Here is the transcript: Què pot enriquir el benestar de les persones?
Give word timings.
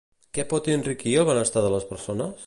Què 0.37 0.45
pot 0.53 0.69
enriquir 0.75 1.13
el 1.23 1.27
benestar 1.29 1.63
de 1.67 1.73
les 1.77 1.87
persones? 1.93 2.39